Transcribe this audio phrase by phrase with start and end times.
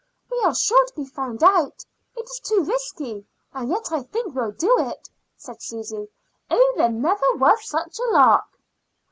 [0.31, 1.85] "We are sure to be found out.
[2.17, 6.07] It is too risky; and yet I think we'll do it," said Susy.
[6.49, 8.45] "Oh, there never was such a lark!"